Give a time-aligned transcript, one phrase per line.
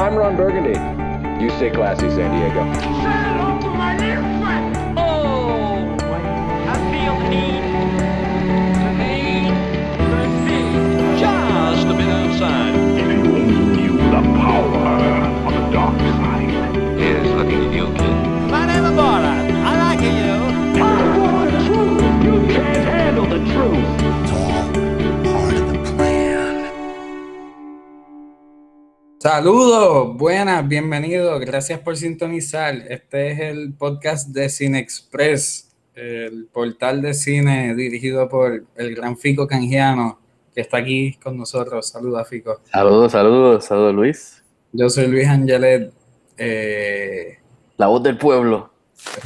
[0.00, 0.80] I'm Ron Burgundy.
[1.44, 2.60] You stay classy, San Diego.
[4.96, 5.94] Oh,
[6.66, 7.60] I feel the need,
[8.96, 9.52] need,
[11.20, 12.79] just a bit outside.
[29.34, 32.74] Saludos, buenas, bienvenidos, gracias por sintonizar.
[32.88, 39.16] Este es el podcast de Cine Express, el portal de cine dirigido por el gran
[39.16, 40.18] Fico Canjiano,
[40.52, 41.86] que está aquí con nosotros.
[41.86, 42.60] Saludos, Fico.
[42.72, 44.42] Saludos, saludos, saludos Luis.
[44.72, 45.92] Yo soy Luis Angelet.
[46.36, 47.38] eh,
[47.76, 48.72] La voz del pueblo.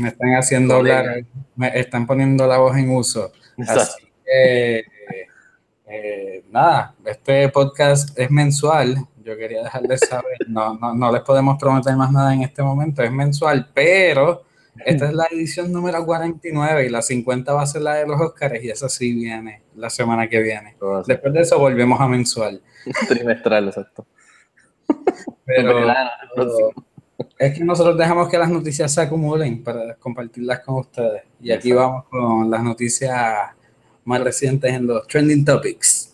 [0.01, 1.25] me están haciendo hablar,
[1.57, 3.33] me están poniendo la voz en uso.
[3.67, 4.85] Así que,
[5.87, 8.99] eh, nada, este podcast es mensual.
[9.25, 13.03] Yo quería dejarles saber, no, no, no les podemos prometer más nada en este momento,
[13.03, 14.45] es mensual, pero
[14.85, 18.21] esta es la edición número 49 y la 50 va a ser la de los
[18.21, 20.77] Oscars y esa sí viene la semana que viene.
[21.07, 22.61] Después de eso volvemos a mensual.
[23.09, 24.07] Trimestral, exacto.
[25.47, 25.87] Pero,
[27.39, 31.23] es que nosotros dejamos que las noticias se acumulen para compartirlas con ustedes.
[31.41, 31.91] Y aquí Exacto.
[31.91, 33.51] vamos con las noticias
[34.05, 36.11] más recientes en los trending topics.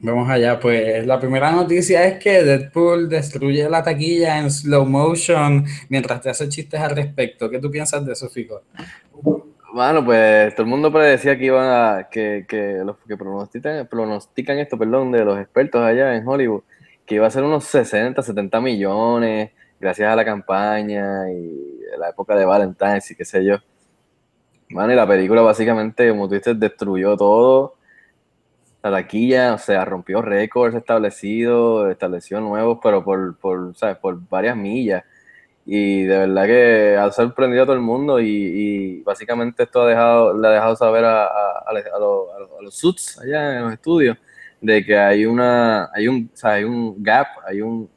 [0.00, 5.64] Vamos allá, pues la primera noticia es que Deadpool destruye la taquilla en slow motion
[5.88, 7.50] mientras te hace chistes al respecto.
[7.50, 8.62] ¿Qué tú piensas de eso, Fico?
[9.74, 14.58] Bueno, pues todo el mundo predecía que iban a, que, que los que pronostican, pronostican
[14.58, 16.62] esto, perdón, de los expertos allá en Hollywood,
[17.04, 22.36] que iba a ser unos 60, 70 millones, gracias a la campaña y la época
[22.36, 23.56] de Valentine's y qué sé yo.
[24.70, 27.77] Bueno, y la película básicamente, como tú dices, destruyó todo.
[28.90, 33.96] La taquilla, o sea, rompió récords establecidos, estableció nuevos, pero por, por, ¿sabes?
[33.98, 35.04] por varias millas.
[35.66, 39.88] Y de verdad que ha sorprendido a todo el mundo y, y básicamente esto ha
[39.88, 41.28] dejado, le ha dejado saber a, a-
[41.66, 42.28] a a los-
[42.62, 44.16] los- suits allá en los estudios
[44.60, 47.90] de que hay una, hay un, o sea, hay un gap, hay un,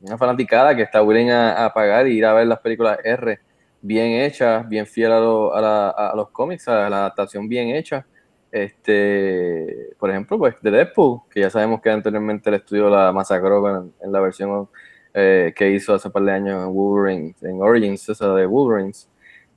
[0.00, 3.38] una fanaticada que está willing a, pagar y ir a ver las películas R
[3.82, 8.06] bien hechas, bien fiel a, lo- la- los cómics, a la adaptación bien hecha.
[8.52, 13.82] Este, por ejemplo, pues de Deadpool, que ya sabemos que anteriormente el estudio la masacró
[13.82, 14.68] en, en la versión
[15.14, 18.92] eh, que hizo hace par de años en Wolverine, en Origins, esa de Wolverine,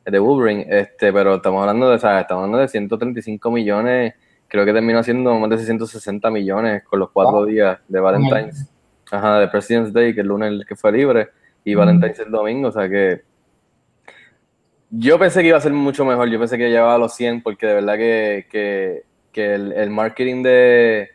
[0.05, 4.13] de Wolverine, este, pero estamos hablando de, o sea, estamos hablando de 135 millones,
[4.47, 7.45] creo que terminó siendo más de 660 millones con los cuatro Wow.
[7.45, 8.69] días de Valentine's,
[9.11, 11.29] ajá, de President's Day, que el lunes que fue libre,
[11.63, 13.21] y Valentine's el domingo, o sea que
[14.95, 17.65] yo pensé que iba a ser mucho mejor, yo pensé que llevaba los 100 porque
[17.65, 21.09] de verdad que, que, que el, el marketing de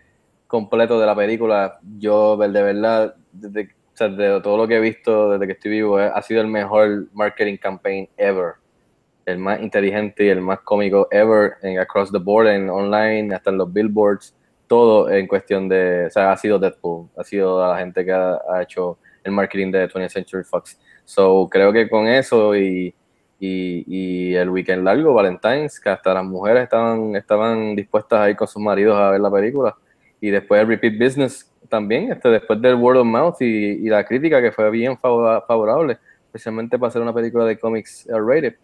[0.48, 4.80] completo de la película, yo de verdad, desde, o sea, de todo lo que he
[4.80, 8.54] visto desde que estoy vivo, ha sido el mejor marketing campaign ever.
[9.26, 13.50] El más inteligente y el más cómico ever en across the board, en online, hasta
[13.50, 14.34] en los billboards,
[14.66, 18.40] todo en cuestión de, o sea, ha sido Deadpool, ha sido la gente que ha,
[18.50, 20.80] ha hecho el marketing de 20th Century Fox.
[21.04, 22.94] So, creo que con eso y,
[23.38, 28.36] y, y el weekend largo, Valentine's, que hasta las mujeres estaban, estaban dispuestas a ir
[28.36, 29.76] con sus maridos a ver la película.
[30.20, 34.04] Y después el repeat business también, este, después del word of mouth y, y la
[34.04, 38.54] crítica que fue bien favora- favorable, especialmente para hacer una película de cómics rated.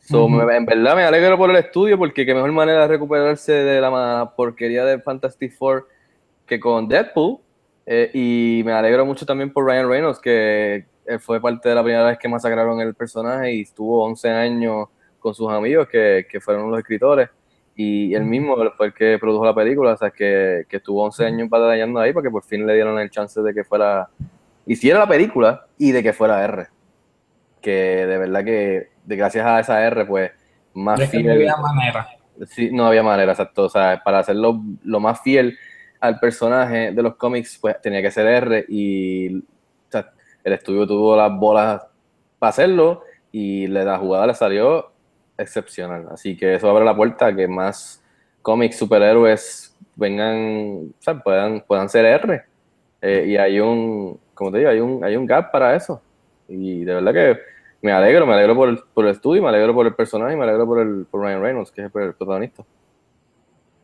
[0.00, 3.52] So, me- en verdad me alegro por el estudio porque qué mejor manera de recuperarse
[3.52, 5.88] de la porquería de Fantastic Four
[6.46, 7.38] que con Deadpool.
[7.86, 10.86] Eh, y me alegro mucho también por Ryan Reynolds, que
[11.18, 14.88] fue parte de la primera vez que masacraron el personaje y estuvo 11 años
[15.18, 17.28] con sus amigos, que, que fueron los escritores.
[17.76, 21.24] Y él mismo fue el que produjo la película, o sea, que, que estuvo 11
[21.24, 24.08] años batallando ahí para que por fin le dieron el chance de que fuera,
[24.66, 26.66] hiciera la película y de que fuera R.
[27.60, 30.30] Que de verdad que, de gracias a esa R, pues,
[30.74, 31.30] más que no fiel.
[31.30, 32.08] había manera.
[32.48, 33.64] Sí, no había manera, exacto.
[33.64, 35.56] O sea, para hacerlo lo más fiel
[36.00, 39.42] al personaje de los cómics, pues tenía que ser R y
[40.50, 41.86] el estudio tuvo las bolas
[42.38, 43.02] para hacerlo
[43.32, 44.90] y la jugada le salió
[45.38, 46.08] excepcional.
[46.10, 48.02] Así que eso abre la puerta a que más
[48.42, 52.42] cómics superhéroes vengan, o sea, puedan, puedan ser R.
[53.02, 56.02] Eh, y hay un, como te digo, hay un, hay un gap para eso.
[56.48, 57.40] Y de verdad que
[57.82, 60.36] me alegro, me alegro por el, por el estudio, me alegro por el personaje y
[60.36, 62.64] me alegro por, el, por Ryan Reynolds, que es el protagonista.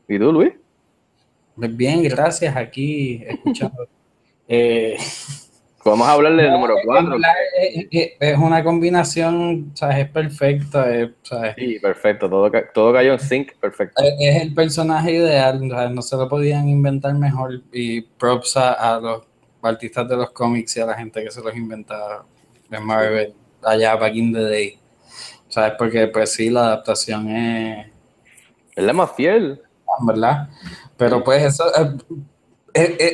[0.08, 0.52] ¿Y tú, Luis?
[1.54, 3.86] Pues Bien, gracias, aquí escuchando.
[4.48, 4.96] Eh,
[5.90, 7.10] Vamos a hablarle del número es que en 4.
[7.10, 7.32] verdad
[8.20, 9.98] es, una combinación, ¿sabes?
[9.98, 11.54] Es perfecta, es, ¿sabes?
[11.56, 14.02] Sí, perfecto, todo, todo cayó en sync, perfecto.
[14.02, 15.90] Es- el personaje ideal, ¿sabes?
[15.92, 19.22] no se lo podían inventar mejor y props a, a los,
[19.62, 22.24] artistas de los cómics y a la gente que se los inventaba
[22.68, 24.78] de Marvel allá back in the day.
[25.48, 25.74] ¿Sabes?
[25.78, 27.86] Porque pues sí, la adaptación es,
[28.74, 29.62] Es la más fiel.
[30.06, 30.48] ¿verdad?
[30.96, 31.96] Pero pues eso eh,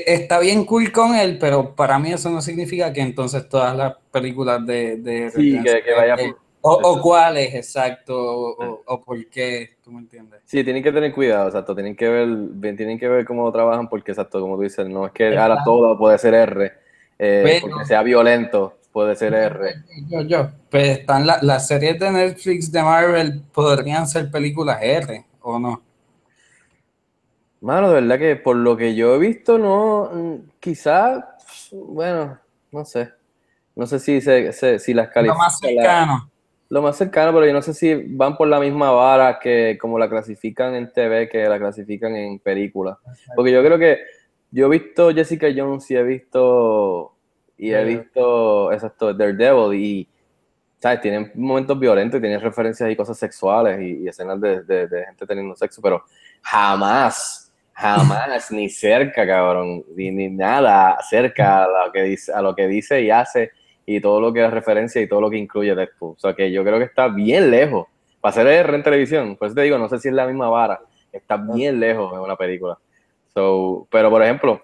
[0.06, 3.94] está bien cool con él, pero para mí eso no significa que entonces todas las
[4.11, 4.97] películas de...
[4.97, 6.14] de Sí, que, que vaya.
[6.19, 6.32] eh,
[6.64, 8.14] o, o cuáles, exacto,
[8.87, 10.41] o, por qué, ¿tú me entiendes?
[10.44, 11.75] Sí, tienen que tener cuidado, exacto.
[11.75, 15.12] Tienen que ver, tienen que ver cómo trabajan, porque exacto, como tú dices, no es
[15.12, 16.73] que ahora todo puede ser R,
[17.19, 19.75] eh, Pero- porque sea violento, puede ser R.
[20.08, 25.25] Yo, yo, pues están la- las series de Netflix de Marvel, podrían ser películas R,
[25.41, 25.82] ¿o no?
[27.62, 31.37] Mano, de verdad que por lo que yo he visto, no, mm, quizá,
[31.70, 32.38] bueno,
[32.73, 33.11] no sé.
[33.75, 35.38] No sé si, se, se- si las Lo califican.
[35.38, 36.31] más cercano.
[36.69, 39.99] Lo más cercano, pero yo no sé si van por la misma vara que como
[39.99, 42.97] la clasifican en TV, que la clasifican en películas.
[43.37, 43.99] Porque yo creo que
[44.50, 47.15] yo he visto Jessica Jones y he visto
[47.58, 50.08] y he visto exacto, Daredevil y
[50.79, 54.88] sabes, tienen momentos violentos y tienen referencias y cosas sexuales y, y escenas de, de-
[54.88, 56.03] de gente teniendo sexo, pero
[56.41, 57.52] jamás,
[57.82, 62.69] jamás, ni cerca, cabrón, ni, ni nada cerca a lo que dice, a lo que
[62.69, 63.50] dice y hace
[63.84, 66.14] y todo lo que es referencia y todo lo que incluye Deadpool.
[66.17, 67.87] O sea que yo creo que está bien lejos.
[68.20, 70.49] Para ser R en televisión, por eso te digo, no sé si es la misma
[70.49, 70.81] vara,
[71.12, 72.79] está bien lejos en una película.
[73.34, 74.62] So, pero por ejemplo,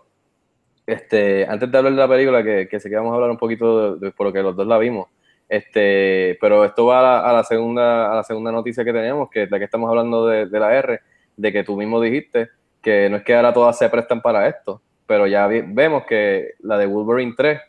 [0.87, 3.37] este, antes de hablar de la película, que, que sé que vamos a hablar un
[3.37, 5.09] poquito de, de- por lo que los dos la vimos,
[5.49, 9.29] este, pero esto va a la, a la segunda, a la segunda noticia que tenemos,
[9.29, 11.01] que la que estamos hablando de, de la R,
[11.37, 12.51] de que tú mismo dijiste
[12.89, 16.53] que no es que ahora todas se prestan para esto, pero ya vi- vemos que
[16.61, 17.61] la de Wolverine 3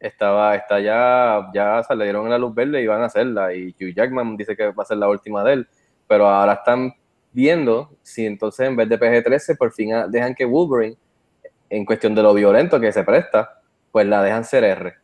[0.00, 3.68] estaba, está ya, ya se le dieron la luz verde y van a hacerla, y
[3.80, 5.68] Hugh Jackman dice que va a ser la última de él,
[6.06, 6.92] pero ahora están
[7.32, 10.96] viendo si entonces en vez de PG-13 por fin dejan que Wolverine,
[11.70, 13.60] en cuestión de lo violento que se presta,
[13.90, 14.94] pues la dejan ser R.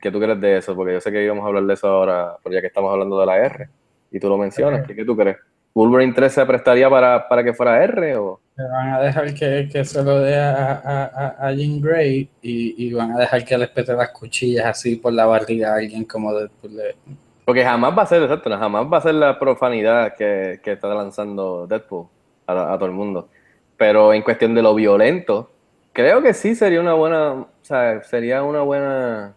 [0.00, 0.74] ¿Qué tú crees de eso?
[0.74, 3.18] Porque yo sé que íbamos a hablar de eso ahora, pero ya que estamos hablando
[3.20, 3.68] de la R,
[4.10, 5.36] y tú lo mencionas, ¿qué, qué tú crees?
[5.74, 8.40] ¿Wolverine 3 se prestaría para, para que fuera R o...?
[8.56, 12.86] Que van a dejar que, que se lo dé a, a, a- Jean Grey y,
[12.86, 16.04] y van a dejar que les pete las cuchillas así por la barriga a alguien
[16.06, 16.74] como Deadpool.
[16.76, 16.96] le-
[17.44, 20.88] Porque jamás va a ser, exacto, jamás va a ser la profanidad que, que está
[20.94, 22.06] lanzando Deadpool
[22.46, 23.28] a todo el mundo.
[23.76, 25.50] Pero en cuestión de lo violento,
[25.92, 29.34] creo que sí sería una buena, o sea, sería una buena...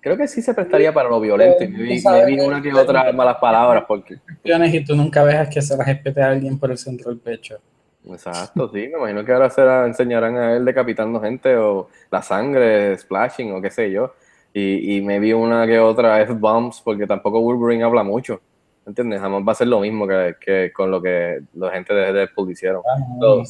[0.00, 3.36] Creo que sí se prestaría para lo violento y maybe, maybe una que otra malas
[3.36, 4.18] palabras, porque...
[4.44, 7.58] y tú nunca veas que se las espete a alguien por el centro del pecho.
[8.06, 12.22] Exacto, sí, me imagino que ahora se la enseñarán a él decapitando gente o la
[12.22, 14.14] sangre, splashing o qué sé yo.
[14.52, 18.40] Y, y maybe una que otra F-bombs, porque tampoco Wolverine habla mucho.
[18.86, 19.20] ¿Entiendes?
[19.20, 22.50] Jamás va a ser lo mismo que, que con lo que la gente de Deadpool
[22.50, 22.82] hicieron.
[23.18, 23.42] No,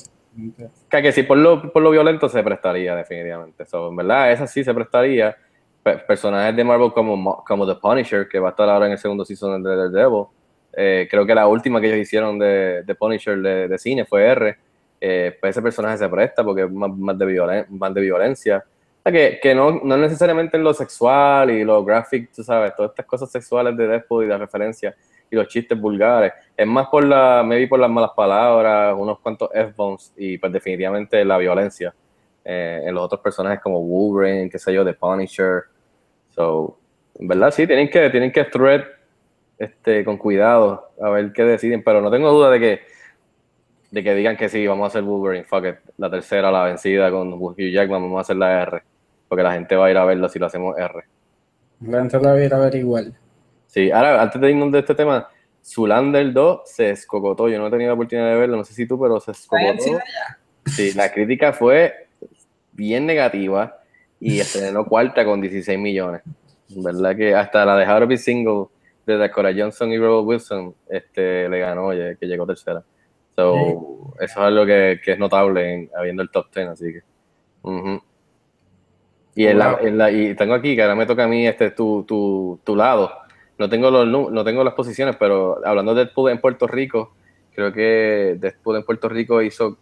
[0.89, 3.65] Que, que sí, por lo, por lo violento se prestaría, definitivamente.
[3.65, 5.37] So, en verdad, esa sí se prestaría.
[5.83, 8.93] Pe- personajes de Marvel como, Mo- como The Punisher, que va a estar ahora en
[8.93, 10.25] el segundo season de Daredevil.
[10.77, 14.25] Eh, creo que la última que ellos hicieron de, de Punisher de, de cine fue
[14.27, 14.57] R.
[15.01, 18.65] Eh, pues ese personaje se presta porque es más, más de, violen- más de violencia.
[18.67, 22.75] O sea, que, que no, no necesariamente en lo sexual y lo graphic, tú sabes,
[22.75, 24.95] todas estas cosas sexuales de Deadpool y de referencia
[25.31, 26.33] y los chistes vulgares.
[26.57, 31.25] Es más por la, maybe por las malas palabras, unos cuantos F-bombs y pues definitivamente
[31.25, 31.95] la violencia
[32.51, 35.65] eh, en los otros personajes como Wolverine, qué sé yo, The Punisher.
[36.31, 36.79] So,
[37.19, 38.85] en verdad sí, tienen que, tienen que thread
[39.59, 42.81] este, con cuidado a ver qué deciden, pero no tengo duda de que
[43.91, 47.11] de que digan que sí, vamos a hacer Wolverine, fuck it, la tercera, la vencida
[47.11, 48.83] con Hugh Jackman, vamos a hacer la R,
[49.29, 51.05] porque la gente va a ir a verla si lo hacemos R.
[51.83, 53.15] La gente la va a ir a ver igual.
[53.67, 55.29] Sí, ahora, antes de irnos de este tema,
[55.63, 57.49] Zulander 2 se escocotó.
[57.49, 59.99] Yo no he tenido la oportunidad de verlo, no sé si tú, pero se escocotó.
[60.67, 62.08] Sí, la crítica fue
[62.79, 63.77] bien negativa
[64.21, 66.23] y estrenó cuarta con 16 millones.
[66.69, 68.67] ¿Verdad que hasta la de Be Single
[69.05, 72.83] de Dakota Johnson y Rebel Wilson este, le ganó, oye, que llegó tercera.
[73.35, 77.01] So, eso es algo que, que es notable en, habiendo el top 10, así que.
[77.63, 78.01] ujú.
[79.35, 81.71] Y, en la- en la- y tengo aquí, que ahora me toca a mí este,
[81.71, 83.13] tu, tu, tu lado.
[83.57, 87.15] No tengo, los, no tengo las posiciones, pero hablando de Deadpool en Puerto Rico,
[87.55, 89.79] creo que Deadpool en Puerto Rico hizo,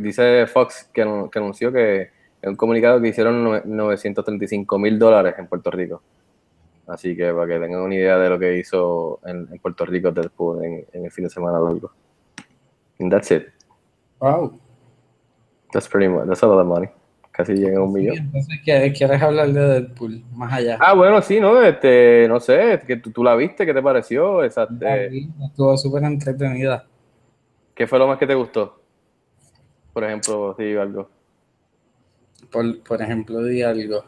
[0.00, 2.10] dice Fox que, anu- que anunció que
[2.42, 6.02] en un comunicado que hicieron nove- 935 mil dólares en Puerto Rico.
[6.86, 10.10] Así que para que tengan una idea de lo que hizo en, en Puerto Rico
[10.10, 11.90] Deadpool en, en el fin de semana largo.
[12.98, 13.48] And that's it.
[14.18, 14.58] Wow.
[15.72, 16.88] That's pretty much, that's a lot of money.
[17.30, 18.16] Casi llega a un millón.
[18.16, 20.78] Entonces, ¿qué- ¿quieres hablar de Deadpool más allá?
[20.80, 21.62] Ah, bueno, sí, ¿no?
[21.62, 24.42] Este, no sé, que tú, tú la viste, ¿qué te pareció?
[24.42, 26.84] Esa, eh, Estuvo súper entretenida.
[27.72, 28.79] ¿Qué fue lo más que te gustó?
[30.00, 31.10] Por ejemplo, sí, algo.
[32.50, 34.02] Por, por ejemplo, di algo.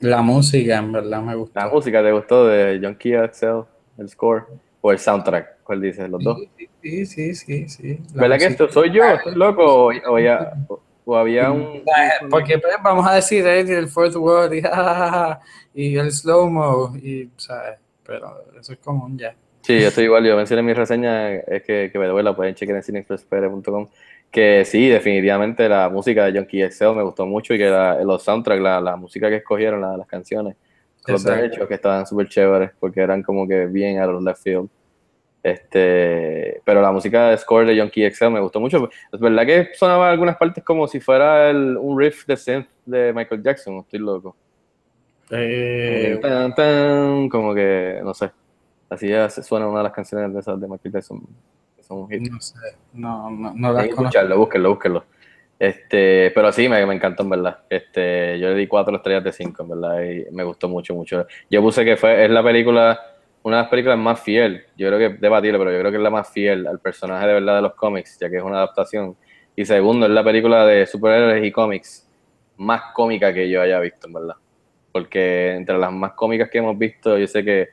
[0.00, 1.60] La música, en verdad, me gustó.
[1.60, 3.62] La música te gustó de John Key Excel,
[3.96, 4.46] el score,
[4.80, 6.10] o el soundtrack, ¿cuál dices?
[6.10, 6.40] Los dos.
[6.82, 8.00] Sí, sí, sí, sí.
[8.12, 9.04] La ¿Verdad que esto soy yo?
[9.04, 9.62] ¿Estoy loco?
[9.86, 10.52] O, o ya-
[11.04, 11.84] o- había un.
[12.28, 14.62] Porque pues, vamos a decir eh, el fourth word y,
[15.74, 17.78] y el slow-mo, y, ¿sabes?
[18.02, 19.36] Pero eso es común ya.
[19.64, 20.24] Sí, yo estoy igual.
[20.26, 23.88] Yo mencioné en mi reseña, es que, que me duele, la pueden chequear en cinexpresspr.com.
[24.30, 28.02] Que sí, definitivamente la música de John Key Excel me gustó mucho y que la-
[28.04, 30.56] los soundtracks, la, la música que escogieron, la- las canciones,
[31.12, 34.68] los derechos que estaban súper chéveres porque eran como que bien a los left field.
[35.42, 38.88] Este, pero la música de score de John Key Excel me gustó mucho.
[39.12, 42.66] Es verdad que sonaba en algunas partes como si fuera el- un riff de synth
[42.84, 44.34] de Michael Jackson, estoy loco.
[46.16, 48.30] Eh, Tan, tan, como que, no sé.
[48.88, 51.20] Así ya se suena una de las canciones de esas de Michael Jackson.
[51.76, 52.30] que son un hit.
[52.30, 52.58] no sé,
[52.92, 55.04] no, no, no las escucharlo, búsquenlo, búsquenlo.
[55.58, 57.58] Este, pero sí, me, me encantó en verdad.
[57.70, 61.26] Este, yo le di cuatro estrellas de cinco, en verdad, y me gustó mucho, mucho.
[61.48, 63.00] Yo puse que fue, es la película,
[63.42, 65.96] una de las películas más fiel, yo creo que es debatible, pero yo creo que
[65.96, 68.56] es la más fiel al personaje de verdad de los cómics, ya que es una
[68.56, 69.16] adaptación.
[69.56, 72.08] Y segundo, es la película de superhéroes y cómics
[72.56, 74.36] más cómica que yo haya visto, en verdad.
[74.92, 77.68] Porque entre las más cómicas que hemos visto, yo sé que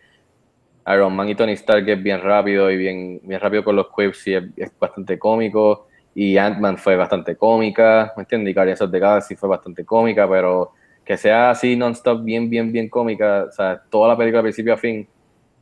[0.88, 4.28] Iron Man y Tony Stark es bien rápido y bien, bien rápido con los quips
[4.28, 5.88] y es, es bastante cómico.
[6.14, 8.52] Y Ant-Man fue bastante cómica, ¿me entiendes?
[8.52, 10.74] Y Guardians of the Galaxy fue bastante cómica, pero
[11.06, 14.74] que sea así non-stop, bien, bien, bien cómica, o sea, toda la película de principio
[14.74, 15.08] a fin,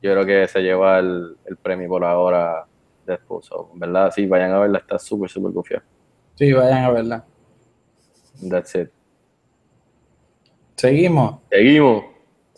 [0.02, 2.66] yo creo que se lleva el, el premio por ahora
[3.06, 3.46] después.
[3.46, 5.84] So, verdad, sí, vayan a verla, está súper, súper confiada.
[6.36, 7.26] Sí, vayan a verla.
[8.50, 8.90] That's it.
[10.76, 11.42] Seguimos.
[11.50, 12.06] Seguimos.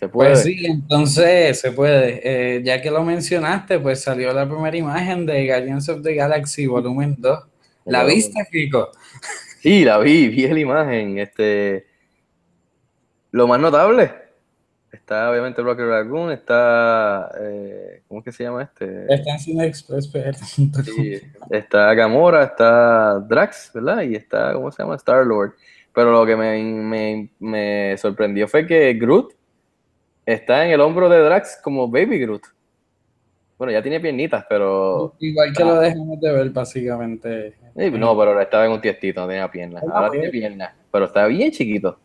[0.02, 0.32] Se puede.
[0.32, 2.22] Pues sí, entonces se puede.
[2.24, 6.66] Eh, ya que lo mencionaste, pues salió la primera imagen de Guardians of the Galaxy
[6.66, 7.40] Volumen 2.
[7.86, 8.16] ¿La Volumen.
[8.16, 8.90] viste, Kiko?
[9.60, 11.20] Sí, la vi, vi la imagen.
[11.20, 11.86] Este,
[13.30, 14.12] lo más notable,
[14.92, 19.06] está obviamente Rocket Raccoon, está, eh, ¿cómo es que se llama este?
[19.08, 20.84] Está en cineexpress.com.
[20.96, 24.02] Sí, está Gamora, está Drax, ¿verdad?
[24.02, 24.96] Y está, ¿cómo se llama?
[24.96, 25.54] Star Lord.
[25.94, 29.36] Pero lo que me, me, me sorprendió fue que Groot
[30.26, 32.44] está en el hombro de Drax como Baby Groot.
[33.58, 37.54] Bueno, ya tiene piernitas, pero Igual que lo dejamos de ver, básicamente.
[37.78, 39.84] Sí, no, pero ahora estaba en un tiestito, no tenía piernas.
[39.88, 41.98] Ah, Ahora tiene piernas, pero está bien chiquito.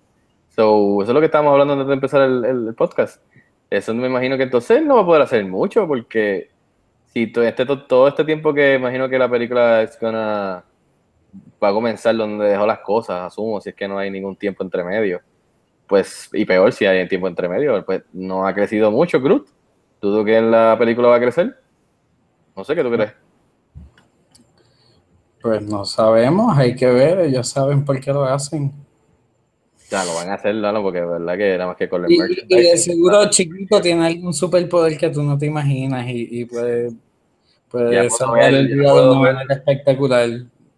[0.51, 3.23] So, eso es lo que estábamos hablando antes de empezar el, el- podcast.
[3.71, 6.51] Eso me imagino que entonces no va a poder hacer mucho porque
[7.07, 10.63] si todo este, to- todo este tiempo que imagino que la película es gonna,
[11.63, 14.63] va a comenzar donde dejó las cosas, asumo, si es que no hay ningún tiempo
[14.63, 15.21] entre medio.
[15.87, 19.47] Pues, y peor si hay tiempo entre medio, pues no ha crecido mucho Groot.
[20.01, 21.57] ¿Dudo que en la película va a crecer?
[22.57, 23.13] No sé qué tú crees.
[25.41, 28.73] Pues no sabemos, hay que ver, ellos saben por qué lo hacen.
[29.91, 30.83] Ya lo van a hacer, ¿no?
[30.83, 34.07] porque es verdad que nada más que con el Y, y de seguro chiquito tiene
[34.07, 36.91] algún superpoder que tú no te imaginas y, y puede,
[37.69, 40.29] puede salvar ver, el día de una manera espectacular.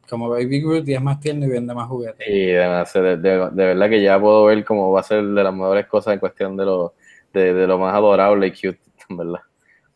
[0.08, 2.26] Como Baby Groot y es más tierno y vende más juguetes.
[2.26, 5.86] Y de, de- verdad que ya puedo ver cómo va a ser de las mejores
[5.86, 6.94] cosas en cuestión de lo,
[7.32, 9.40] de, de lo más adorable y cute, en verdad.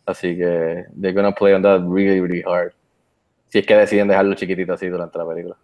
[0.07, 2.73] Así que they're gonna play on that really, really hard.
[3.49, 5.57] Si es que deciden dejarlo chiquitito así durante la película.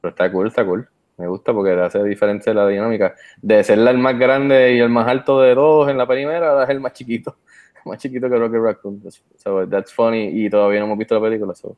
[0.00, 0.88] Pero está cool, está cool.
[1.16, 3.14] Me gusta porque hace diferencia la dinámica.
[3.40, 6.64] De ser el más grande y el más alto de todos en la primera, ahora
[6.64, 7.36] es el más chiquito.
[7.86, 9.02] Más chiquito que Rocket Raccoon.
[9.36, 10.28] So, that's funny.
[10.44, 11.54] Y todavía no hemos visto la película.
[11.54, 11.76] So,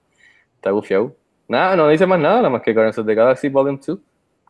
[0.57, 1.15] está gufiado.
[1.49, 3.99] Nada, no dice más nada, nada más que Guardians of the Galaxy Volume 2.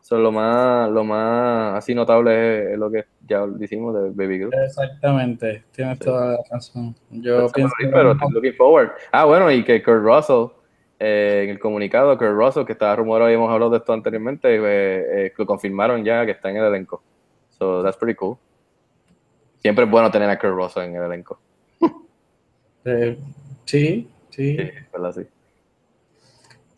[0.01, 4.53] So, lo más, lo más así notable es, lo que ya decimos de Baby Groot.
[4.53, 6.95] Exactamente, tienes toda la razón.
[7.09, 8.91] Yo pienso pero looking forward.
[9.11, 10.47] Ah, bueno, y que Kurt Russell,
[10.99, 14.55] eh, en el comunicado, Kurt Russell, que estaba rumorado y hemos hablado de esto anteriormente,
[14.55, 17.01] eh, eh, lo confirmaron ya que está en el elenco.
[17.51, 18.37] So, that's pretty cool.
[19.57, 21.39] Siempre es bueno tener a Kurt Russell en el elenco.
[22.85, 23.17] eh,
[23.65, 24.57] sí, sí.
[24.57, 25.11] Sí, ¿verdad?
[25.11, 25.27] Sí.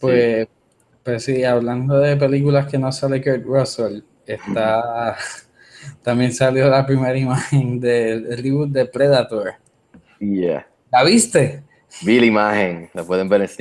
[0.01, 0.47] Pues,
[1.03, 5.15] pues sí, hablando de películas que no sale Kurt Russell, está
[6.03, 9.53] también salió la primera imagen del reboot de Predator.
[10.19, 10.67] Yeah.
[10.91, 11.63] ¿La viste?
[12.03, 13.53] Vi la imagen, la pueden ver en la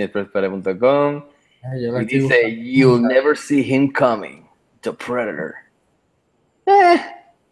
[2.03, 4.49] Y dice, you'll never see him coming,
[4.83, 5.55] the Predator.
[6.67, 7.01] Eh,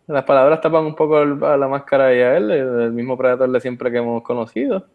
[0.07, 3.91] las palabras tapan un poco la máscara y a él, el mismo Predator de siempre
[3.91, 4.87] que hemos conocido.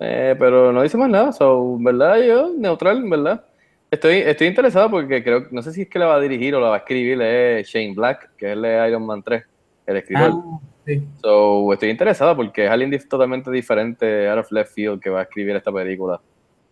[0.00, 3.44] Eh, pero no dice más nada, so, verdad, yo, neutral, verdad.
[3.90, 6.60] Estoy, estoy interesado porque creo, no sé si es que la va a dirigir o
[6.60, 9.42] la va a escribir es Shane Black, que es el de Iron Man 3,
[9.86, 10.30] el escritor.
[10.34, 11.02] Ah, sí.
[11.22, 15.22] So, estoy interesado porque es alguien totalmente diferente, out of left field, que va a
[15.22, 16.20] escribir esta película.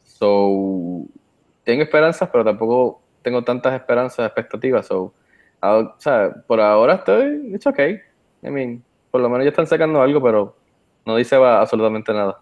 [0.05, 1.05] So,
[1.65, 4.87] tengo esperanzas, pero tampoco tengo tantas esperanzas, expectativas.
[4.87, 5.13] So,
[5.61, 7.99] o sea, por ahora estoy, it's okay.
[8.43, 10.55] I mean, por lo menos ya están sacando algo, pero
[11.05, 12.41] no dice absolutamente nada.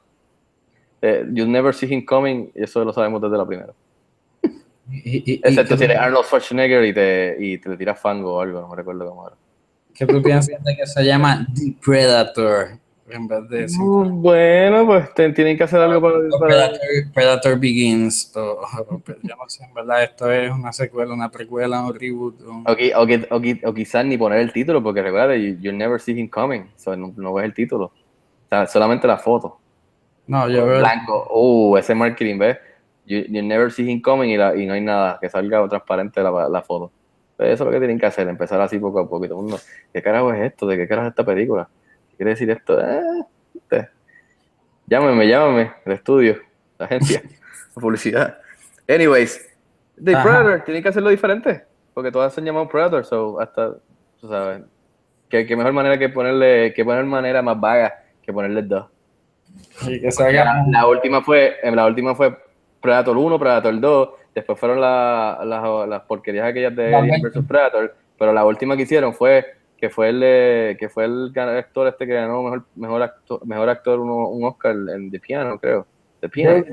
[1.07, 3.73] Eh, you never see him coming, y eso lo sabemos desde la primera.
[4.91, 8.01] Y, y- y- Excepto ¿qué si tú- eres Arnold Schwarzenegger y te, y te tiras
[8.01, 9.37] fango o algo, no me recuerdo cómo era.
[9.95, 12.79] ¿Qué tú piensas de que se llama The Predator?
[13.11, 16.17] En vez de Mm, Bueno, pues te- tienen que hacer algo para...
[16.39, 16.81] Para- Predator,
[17.13, 18.33] Predator Begins.
[18.35, 22.41] o- o- yo no sé, en verdad, esto es una secuela, una precuela, un reboot.
[22.41, 25.57] O, qui- o qui- o qui- o quizás ni poner el título, porque recuerda, you,
[25.61, 27.85] you never see him coming, so no, no ves el título.
[27.87, 29.59] O sea, solamente la foto.
[30.27, 30.79] No, yo veo.
[30.79, 32.59] Blanco, uh, ese marketing, ¿ves?
[33.07, 36.23] You, you never see him coming y, la- y no hay nada, que salga transparente
[36.23, 36.91] la, la foto.
[37.37, 39.25] Pues eso es lo que tienen que hacer, empezar así poco a poco.
[39.25, 39.59] Y todo el mundo,
[39.93, 40.67] ¿qué carajo es esto?
[40.67, 41.69] ¿De qué carajo es esta película?
[42.11, 42.81] ¿Qué quiere decir esto?
[42.81, 43.01] Eh,
[43.55, 43.89] este.
[44.87, 46.37] Llámame, llámame, el estudio,
[46.79, 47.23] la agencia,
[47.75, 48.39] la publicidad.
[48.89, 49.51] Anyways,
[50.03, 50.23] The Ajá.
[50.23, 51.65] Predator, tienen que hacerlo diferente,
[51.95, 53.75] porque todas se han llamado Predator, so hasta,
[54.21, 54.63] tú sabes,
[55.29, 58.87] que, que mejor manera que ponerle, que poner manera más vaga que ponerle dos.
[59.87, 60.45] Y que salga.
[60.45, 62.37] La, la última fue, eh, la última fue
[62.81, 67.45] Predator 1, Predator 2, después fueron la- las- las porquerías aquellas de La Alien vs
[67.47, 69.45] Predator, pero la última que hicieron fue
[69.77, 73.69] que fue el de- que fue el actor este que ganó mejor mejor actor, mejor
[73.69, 75.87] actor uno- un Oscar en The Piano, creo.
[76.21, 76.65] The Piano.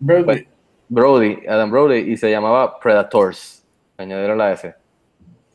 [0.00, 0.44] Brody, Pues,
[0.88, 3.64] Brody, Adam Brody, y se llamaba Predators.
[3.98, 4.74] Añadieron la S.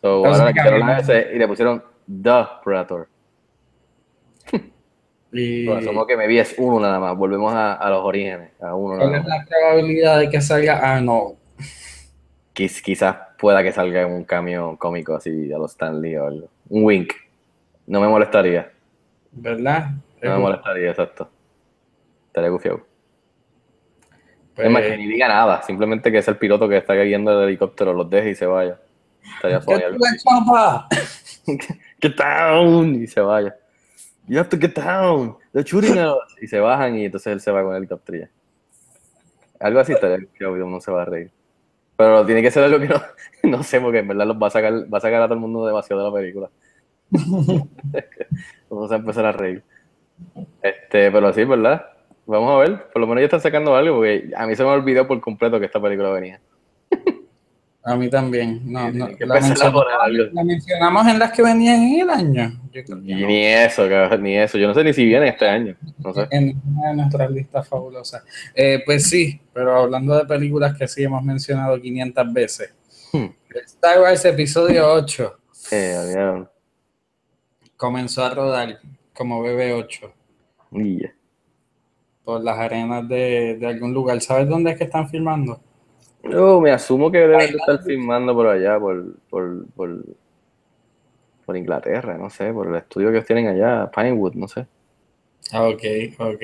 [0.02, 1.00] So, ahora le quitaron la.
[1.00, 3.08] S y le pusieron The Predator.
[5.38, 7.16] Y Bueno, somos que me vi es uno nada más.
[7.18, 10.80] Volvemos a, a los orígenes, a uno ¿Cuál nada es la probabilidad de que salga
[10.96, 11.36] Arnold?
[12.56, 16.48] Quiz- quizás pueda que salga en un cambio cómico así a los Stanley o algo.
[16.70, 17.14] Un wink.
[17.88, 18.72] No me molestaría.
[19.32, 19.90] ¿Verdad?
[20.22, 21.30] No me molestaría, exacto.
[22.28, 22.86] Estaría gufiado.
[24.56, 25.62] Pues, Es más, que ni diga nada.
[25.64, 28.80] Simplemente que es el piloto que está guiando el helicóptero, los deje y se vaya.
[29.36, 29.66] Estaría ¿Qué
[30.20, 30.84] suave.
[32.02, 33.56] Get down y se vaya.
[34.28, 35.38] You have to get down.
[35.54, 36.36] They're shooting us.
[36.42, 38.30] Y se bajan y entonces él se va con el ya.
[39.60, 41.32] Algo así estaría que uno se va a reír.
[41.98, 44.74] Pero tiene que ser algo que no, sé, porque en verdad los va a sacar,
[44.94, 46.50] va a sacar a todo el mundo demasiado de la película.
[48.70, 49.64] Vamos a empezar a reír.
[50.62, 51.86] Este, pero sí, ¿verdad?
[52.26, 52.88] Vamos a ver.
[52.92, 55.60] Por lo menos ya están sacando algo, porque a mí se me olvidó por completo
[55.60, 56.42] que esta película venía.
[57.88, 58.62] A mí también.
[58.66, 59.86] No, no, la, mencionamos,
[61.06, 62.60] la en las que venían en el año.
[62.74, 62.96] Yo no.
[62.98, 64.58] ni eso, cabrón, ni eso.
[64.58, 65.76] Yo no sé ni si viene este año.
[66.00, 66.28] No sé.
[66.32, 68.24] En una de nuestras listas fabulosas.
[68.56, 72.74] Eh, pues sí, pero hablando de películas que sí hemos mencionado 500 veces.
[73.14, 73.28] Hmm.
[73.68, 75.38] Star Wars Episodio 8
[75.72, 76.44] Eh,
[77.78, 78.80] comenzó a rodar
[79.14, 80.12] como BB8
[80.72, 81.14] y ya.
[82.24, 84.20] por las arenas de, de algún lugar.
[84.22, 85.62] ¿Sabes dónde es que están filmando?
[86.30, 90.04] Yo me asumo que deben de estar filmando por allá, por, por, por,
[91.46, 94.68] por Inglaterra, no sé, por el estudio que tienen allá, Pinewood, no sé.
[95.52, 95.84] Ah, Ok,
[96.20, 96.44] ok.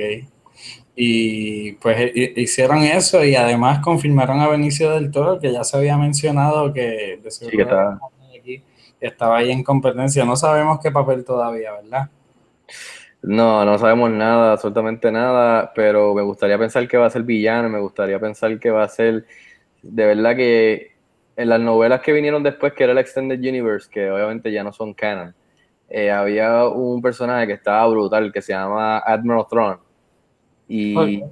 [0.95, 5.77] Y pues hi- hicieron eso y además confirmaron a Benicio del Toro que ya se
[5.77, 7.99] había mencionado que de seguro que estaba-
[8.39, 8.63] aquí,
[8.99, 10.25] que estaba ahí en competencia.
[10.25, 12.09] No sabemos qué papel todavía, ¿verdad?
[13.21, 17.69] No, no sabemos nada, absolutamente nada, pero me gustaría pensar que va a ser villano,
[17.69, 19.25] me gustaría pensar que va a ser,
[19.81, 20.91] de verdad que
[21.35, 24.73] en las novelas que vinieron después, que era el Extended Universe, que obviamente ya no
[24.73, 25.35] son canon,
[25.89, 29.79] eh, había un personaje que estaba brutal, que se llama Admiral Thrawn,
[30.67, 31.23] y,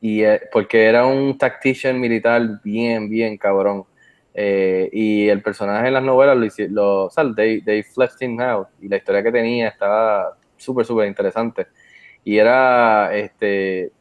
[0.00, 3.84] y eh, porque era un tactician militar bien, bien cabrón,
[4.36, 8.20] Eh, y el personaje en las novelas lo, hici- lo o sea, they, they fleshed
[8.20, 11.68] him out, y la historia que tenía estaba súper, súper interesante.
[12.24, 13.92] Y era, este,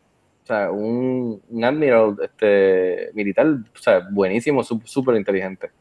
[0.44, 5.72] o sea, un, un admiral este, militar, o sea, buenísimo, sú- súper inteligente.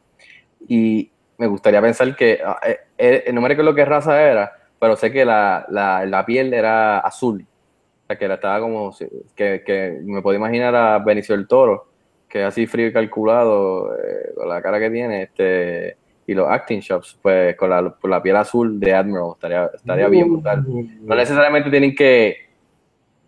[0.68, 2.78] Y me gustaría pensar que, ah, eh,
[3.26, 6.98] eh, no me recuerdo qué raza era, pero sé que la, la, la piel era
[7.00, 7.44] azul.
[7.44, 8.94] O sea, que era, estaba como,
[9.34, 11.88] que, que me puedo imaginar a Benicio del Toro,
[12.28, 15.96] que es así frío y calculado, eh, con la cara que tiene, este,
[16.26, 20.08] y los acting shops, pues con la, con la piel azul de Admiral, estaría, estaría
[20.08, 20.64] bien brutal.
[21.02, 22.41] No necesariamente tienen que.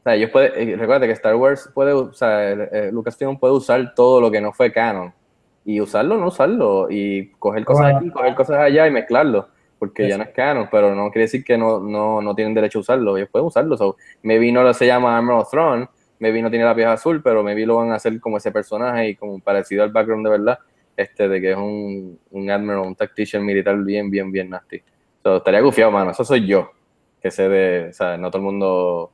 [0.05, 0.69] O sea, ellos pueden.
[0.69, 1.93] eh, Recuerda que Star Wars puede.
[1.93, 5.15] O sea, eh, Lucasfilm puede usar todo lo que no fue canon.
[5.65, 6.89] Y usarlo, no usarlo.
[6.91, 9.49] Y coger cosas aquí, coger cosas allá y mezclarlo.
[9.79, 12.79] Porque ya no es canon, pero no quiere decir que no, no, no tienen derecho
[12.79, 13.17] a usarlo.
[13.17, 13.77] Ellos pueden usarlo.
[13.79, 15.89] So, maybe no se llama Armor of Throne.
[16.19, 19.09] Maybe no tiene la pieza azul, pero maybe lo van a hacer como ese personaje
[19.09, 20.59] y como parecido al background de verdad.
[20.97, 24.83] Este, de que es un, un admiral, un tactician militar bien, bien, bien nasty.
[25.23, 26.11] So, estaría gufiado, mano.
[26.11, 26.71] Eso soy yo
[27.23, 29.11] que sé de, o sea, no todo el mundo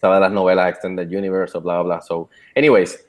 [0.00, 2.00] sabe de las novelas Extended Universe o bla, bla, bla.
[2.00, 3.08] So, anyways,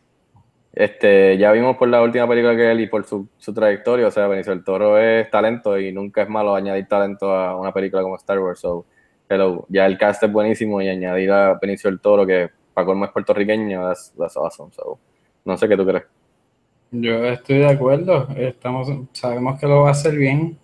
[0.71, 4.12] Este, ya vimos por la última película que él y por su, su trayectoria, o
[4.12, 8.04] sea, Benicio del Toro es talento y nunca es malo añadir talento a una película
[8.04, 8.60] como Star Wars.
[8.60, 8.86] So,
[9.28, 13.06] hello, ya el cast es buenísimo y añadir a Benicio del Toro, que para colmo
[13.06, 14.71] es puertorriqueño, that's, that's awesome.
[14.71, 14.99] So,
[15.43, 16.04] no sé qué tú crees.
[16.91, 18.28] Yo estoy de acuerdo.
[18.38, 20.58] Estamos, sabemos que lo va a hacer bien.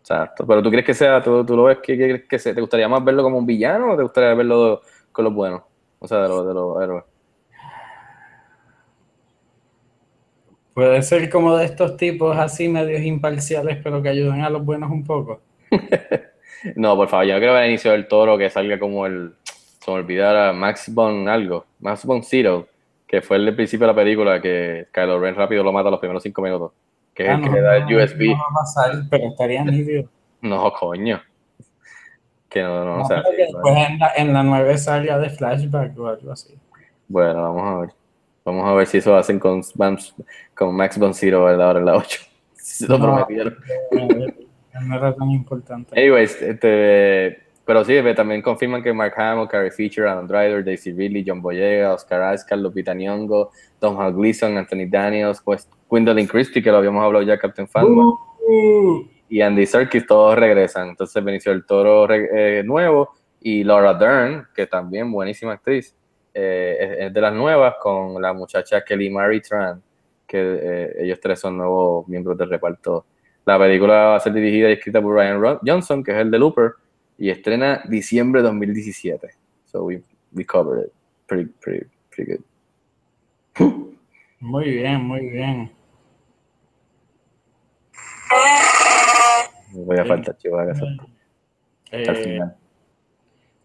[0.00, 0.46] Exacto.
[0.46, 3.22] Pero tú crees que sea, tú, tú lo ves que, que, ¿te gustaría más verlo
[3.22, 4.80] como un villano o te gustaría verlo
[5.14, 5.62] con los buenos?
[6.00, 7.04] O sea, de los, de los héroes.
[10.74, 14.90] Puede ser como de estos tipos así medios imparciales, pero que ayuden a los buenos
[14.90, 15.40] un poco.
[16.76, 19.34] No, por favor, yo no quiero ver el inicio del toro que salga como el.
[19.44, 21.66] Se me olvidara Max Von algo.
[21.80, 22.66] Max Von Zero,
[23.06, 25.90] que fue el del principio de la película que Kylo Ren rápido lo mata a
[25.90, 26.72] los primeros cinco minutos.
[27.12, 28.20] Que es Ah, el no, que le da el no, USB.
[28.30, 30.08] no va a pasar, pero estaría nítido.
[30.40, 31.20] No, coño.
[32.54, 35.18] Que no, no, No, sea, pero que sí, después en la, en la 9 salga
[35.18, 36.54] de flashback o algo así.
[37.08, 37.90] Bueno, vamos a ver.
[38.44, 40.14] Vamos a ver si eso hacen con, Max-
[40.54, 41.66] con Max Von Zero ¿verdad?
[41.66, 42.20] ahora en la 8.
[42.54, 43.04] Si lo No.
[43.04, 43.56] prometieron.
[43.90, 44.34] Eh,
[44.86, 45.98] No era tan importante.
[46.00, 51.24] Anyways, este, pero sí, también confirman que Mark Hamill, Carrie Fisher, Adam Driver, Daisy Ridley,
[51.26, 56.70] John Boyega, Oscar Isaac, Lupita Nyong'o, Tom Hal Gleason, Anthony Daniels, pues, Gwendolyn Christie, que
[56.70, 58.14] lo habíamos hablado ya, Captain Fanboy,
[58.46, 60.90] Uh, y Andy Serkis, todos regresan.
[60.90, 65.92] Entonces Benicio del Toro eh, nuevo y Laura Dern, que también buenísima actriz,
[66.32, 69.82] eh, es, de las nuevas con la muchacha Kelly Marie Tran,
[70.24, 73.06] que eh, ellos tres son nuevos miembros del reparto.
[73.44, 76.38] La película va a ser dirigida y escrita por Ryan Johnson, que es el de
[76.38, 76.74] Looper,
[77.18, 79.30] y estrena diciembre de 2017.
[79.64, 80.00] So we,
[80.32, 80.92] we covered it.
[81.26, 82.34] Pretty, pretty, pretty
[83.58, 83.96] good.
[84.38, 85.72] muy bien, muy bien.
[89.74, 90.70] Voy a faltar, Chihuahua.
[90.72, 91.06] exacto,
[91.92, 92.56] Al Eh, final.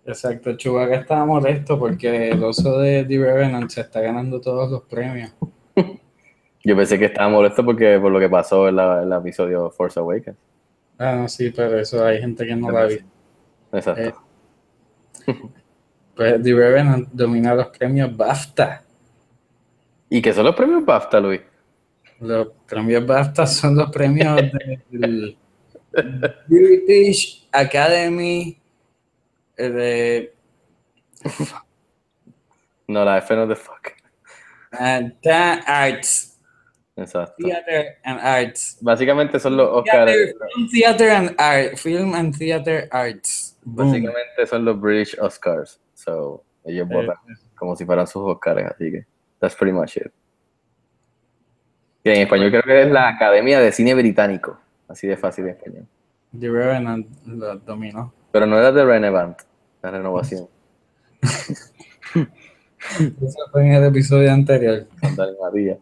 [0.06, 4.84] exacto, Chewbacca estaba molesto porque el oso de The Revenant se está ganando todos los
[4.84, 5.32] premios.
[6.64, 10.00] Yo pensé que estaba molesto porque por lo que pasó en la- el episodio Force
[10.00, 10.38] Awakens.
[10.98, 13.06] Ah, no, sí, pero eso hay gente que no la ha visto.
[13.72, 14.02] Exacto.
[14.02, 14.14] Eh,
[16.16, 18.84] Pues The Revenant domina los premios BAFTA.
[20.10, 21.40] ¿Y qué son los premios BAFTA, Luis?
[22.20, 24.36] Los premios BAFTA son los premios
[24.90, 25.38] del
[26.48, 28.58] British Academy
[29.58, 30.34] eh, de
[32.88, 33.92] No, la F no es de fuck.
[34.74, 36.38] uh, Ta- Arts,
[36.96, 37.36] Exacto.
[37.38, 38.78] Theater and Arts.
[38.82, 40.12] Básicamente son los Oscars.
[40.12, 43.58] Theater, film, theater and Art, Film and Theater Arts.
[43.64, 43.88] Boom.
[43.92, 45.80] Básicamente son los British Oscars.
[45.94, 47.16] So, ellos Eh, votan
[47.56, 49.06] como si fueran sus Oscars, así que
[49.40, 50.12] that's pretty much it.
[52.04, 54.60] Y en español creo que es la Academia de Cine Británico.
[54.90, 55.88] Así de fácil en español.
[56.38, 58.14] The Revenant lo dominó.
[58.32, 59.38] Pero no era de Renevant,
[59.82, 60.48] la renovación.
[63.00, 64.88] Eso fue en el episodio anterior.
[65.42, 65.78] María.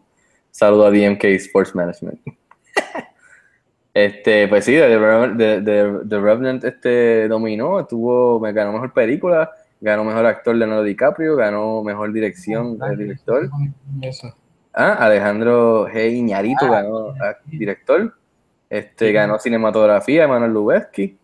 [0.50, 2.20] Saludo a DMK Sports Management.
[3.94, 8.92] Este, pues sí, The Revenant, The- The- The Revenant, este, dominó, tuvo, me ganó mejor
[8.92, 13.48] película, ganó mejor actor Leonardo DiCaprio, ganó mejor dirección del director.
[14.00, 14.32] Eso.
[14.72, 16.12] Ah, Alejandro G.
[16.12, 18.14] Iñárritu ganó a director.
[18.70, 21.16] Este, ganó cinematografía, Emanuel Lubezki.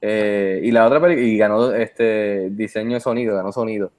[0.00, 3.90] Eh, y la otra película, y ganó este diseño de sonido, ganó sonido.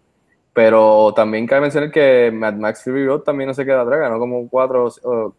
[0.54, 4.18] Pero también cabe mencionar que Mad Max Fury Road también no se queda atrás, ganó
[4.20, 4.90] como cuatro,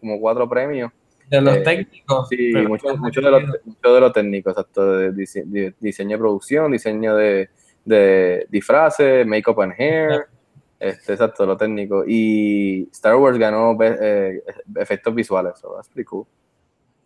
[0.01, 0.93] como cuatro premios.
[1.29, 2.29] De los Eh, técnicos.
[2.29, 3.31] Sí, muchos mucho de,
[3.65, 7.51] mucho de los técnicos, exacto, de dise- de diseño de producción, diseño de,
[7.85, 10.27] de disfraces, make-up and hair,
[10.79, 12.05] este, exacto, lo técnico.
[12.07, 14.43] Y Star Wars ganó eh,
[14.77, 16.27] efectos visuales, so that's pretty cool.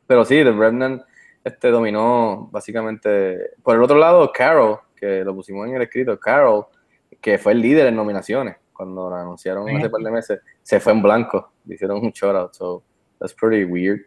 [0.06, 1.02] Pero sí, The Remnant
[1.44, 3.52] este, dominó básicamente.
[3.62, 6.66] Por el otro lado, Carol, que lo pusimos en el escrito, Carol,
[7.20, 10.92] que fue el líder en nominaciones cuando la anunciaron hace par de meses, se fue
[10.92, 12.82] en blanco, le hicieron un shout out, so
[13.18, 14.00] that's pretty weird.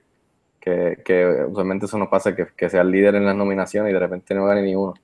[0.59, 3.93] Que, que usualmente eso no pasa, que, que sea el líder en las nominaciones y
[3.93, 4.95] de repente no gane ni uno.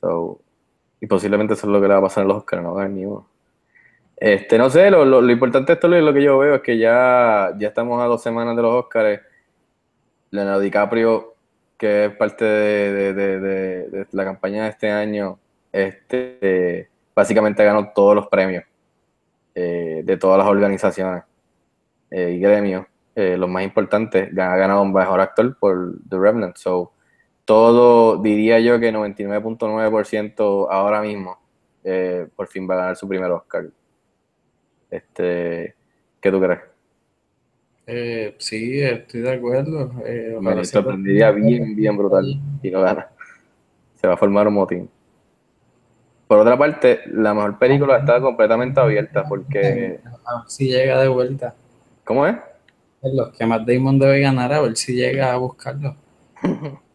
[0.00, 0.40] So,
[1.00, 2.94] y posiblemente eso es lo que le va a pasar en los Oscars, no gane
[2.94, 3.28] ni uno.
[4.16, 6.62] Este, no sé, lo, lo, lo importante de esto, Luis, lo que yo veo es
[6.62, 9.20] que ya, ya estamos a dos semanas de los Oscars.
[10.36, 11.34] Leonardo DiCaprio,
[11.76, 15.38] que es parte de, la campaña de este año,
[15.72, 18.64] este, básicamente ganó todos los premios
[19.54, 21.24] eh, de todas las organizaciones
[22.10, 26.56] eh, y gremios, eh, los más importantes, ha ganado un mejor actor por The Revenant.
[26.56, 26.92] So,
[27.44, 31.38] todo, diría yo que 99.9% ahora mismo,
[32.34, 33.66] por fin va a ganar su primer Oscar.
[34.90, 35.74] Este,
[36.20, 36.75] ¿Qué tú crees?
[37.86, 39.92] Eh, sí, estoy de acuerdo.
[40.04, 43.08] Eh, Me sorprendería bien, bien brutal si no gana.
[43.94, 44.90] Se va a formar un motín.
[46.26, 51.08] Por otra parte, la mejor película está completamente abierta porque A ver si llega de
[51.08, 51.54] vuelta.
[52.04, 52.36] ¿Cómo es?
[53.02, 55.96] Los que Matt Damon debe ganar a ver si llega a buscarlo.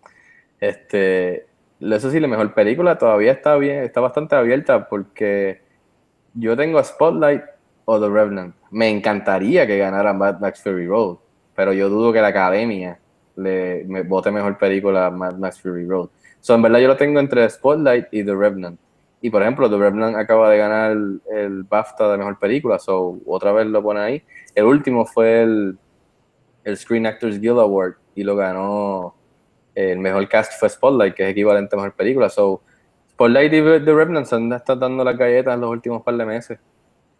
[0.59, 1.47] Este,
[1.79, 5.59] eso sí, la mejor película todavía está bien, está bastante abierta porque
[6.35, 7.41] yo tengo a Spotlight
[7.99, 8.55] The Revenant.
[8.69, 11.17] Me encantaría que ganara Mad Max Fury Road,
[11.55, 12.99] pero yo dudo que la academia
[13.35, 16.09] le vote mejor película a Mad Max Fury Road.
[16.39, 18.79] So, en verdad yo lo tengo entre Spotlight y The Revenant.
[19.21, 23.19] Y por ejemplo, The Revenant acaba de ganar el, el BAFTA de mejor película, so
[23.25, 24.23] otra vez lo pone ahí.
[24.55, 25.77] El último fue el,
[26.63, 29.15] el Screen Actors Guild Award y lo ganó
[29.75, 32.29] el mejor cast fue Spotlight, que es equivalente a mejor película.
[32.29, 32.61] So,
[33.11, 36.25] Spotlight y The Revenant se han estado dando las galletas en los últimos par de
[36.25, 36.59] meses.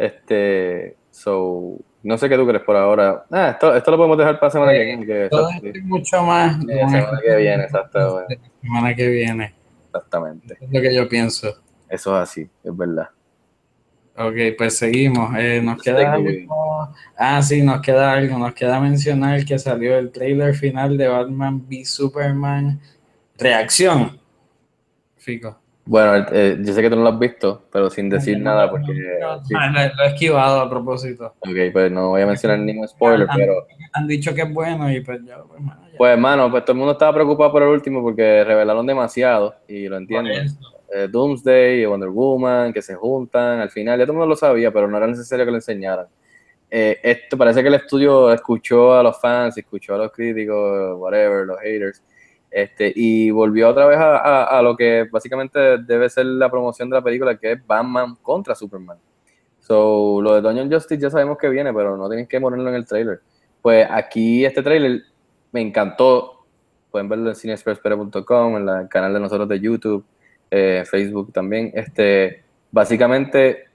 [0.01, 3.23] Este, so, no sé qué tú crees por ahora.
[3.29, 5.05] Ah, esto, esto lo podemos dejar para la semana que viene.
[5.05, 6.59] Que, Todo exacto, esto y mucho más.
[6.59, 9.53] sí, la semana que viene, exacto, bueno, La semana que viene.
[9.85, 10.57] exactamente.
[10.59, 11.61] Es lo que yo pienso.
[11.87, 13.09] Eso es así, es verdad.
[14.17, 15.35] Ok, pues seguimos.
[15.37, 16.29] Eh, nos queda algo.
[17.15, 18.39] Ah, sí, nos queda algo.
[18.39, 22.81] Nos queda mencionar que salió el trailer final de Batman v Superman.
[23.37, 24.19] Reacción.
[25.17, 25.61] Fico.
[25.91, 28.93] Bueno, eh, yo sé que tú no lo has visto, pero sin decir nada, porque.
[29.43, 29.54] sí.
[29.58, 31.34] Ah, lo, lo he esquivado a propósito.
[31.41, 33.67] Ok, pues no voy a mencionar ningún spoiler, Han- pero.
[33.91, 35.97] Han dicho que es bueno y pues yo, pues, mano, ya.
[35.97, 39.89] Pues, hermano, pues todo el mundo estaba preocupado por el último porque revelaron demasiado, y
[39.89, 40.56] lo eso.
[40.93, 44.38] eh, Doomsday y Wonder Woman, que se juntan, al final ya todo el mundo lo
[44.38, 46.06] sabía, pero no era necesario que lo enseñaran.
[46.69, 51.45] Eh, esto parece que el estudio escuchó a los fans, escuchó a los críticos, whatever,
[51.45, 52.01] los haters,
[52.51, 56.97] este, y volvió otra vez a, a- lo que básicamente debe ser la promoción de
[56.97, 58.97] la película, que es Batman contra Superman.
[59.59, 62.75] So, lo de Dungeon Justice ya sabemos que viene, pero no tienen que ponerlo en
[62.75, 63.21] el trailer.
[63.61, 65.03] Pues aquí este trailer
[65.51, 66.45] me encantó.
[66.91, 70.03] Pueden verlo en cineexpresspere.com, en el canal de nosotros de YouTube,
[70.49, 71.71] eh, Facebook también.
[71.73, 73.65] Este, básicamente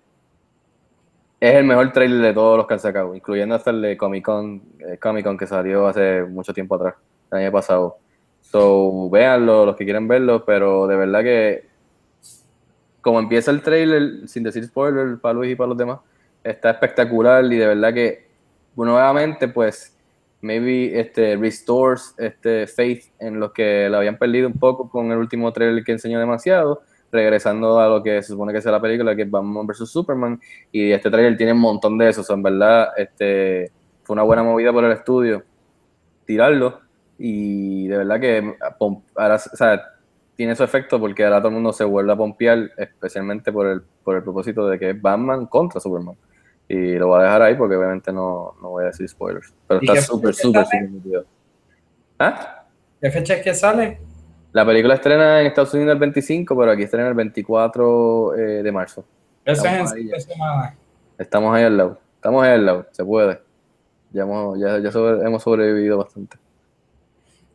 [1.41, 4.25] es el mejor trailer de todos los que han sacado, incluyendo hasta el de Comic
[4.25, 6.95] Con, eh, Comic Con que salió hace mucho tiempo atrás,
[7.31, 7.97] el año pasado.
[8.51, 11.67] So, véanlo, los que quieran verlo, pero de verdad que
[13.01, 16.01] como empieza el trailer, sin decir spoiler para Luis y para los demás,
[16.43, 18.27] está espectacular y de verdad que
[18.75, 19.97] nuevamente pues
[20.41, 25.19] maybe este restores este faith en los que lo habían perdido un poco con el
[25.19, 29.17] último trailer que enseñó demasiado, regresando a lo que se supone que sea la película
[29.17, 32.89] que es Batman vs Superman y este trailer tiene un montón de eso, en verdad
[32.97, 33.71] este
[34.03, 35.43] fue una buena movida por el estudio
[36.25, 36.86] tirarlo
[37.19, 38.57] y de verdad que
[39.17, 39.83] ahora, o sea,
[40.35, 43.83] tiene su efecto porque ahora todo el mundo se vuelve a pompear, especialmente por el,
[44.05, 46.17] por el propósito de que es Batman contra Superman.
[46.69, 49.55] Y lo voy a dejar ahí porque obviamente no, no voy a decir spoilers.
[49.67, 51.25] Pero ¿Y está súper, súper, súper metido.
[52.19, 52.65] ¿Ah?
[53.01, 53.99] ¿Qué fecha es que sale?
[54.53, 58.73] La película estrena en Estados Unidos el 25, pero aquí estrena el 24 eh, de
[58.73, 59.05] marzo.
[59.45, 60.73] Eso es en Estamos ahí.
[61.19, 61.99] Estamos ahí al lado.
[62.17, 62.87] Estamos ahí al lado.
[62.91, 63.41] Se puede.
[64.13, 66.37] Ya hemos, ya, ya sobre- hemos sobrevivido bastante.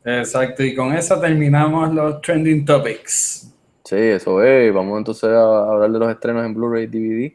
[0.03, 3.53] Exacto, y con eso terminamos los trending topics.
[3.83, 4.73] Sí, eso es.
[4.73, 7.33] Vamos entonces a hablar de los estrenos en Blu-ray, DVD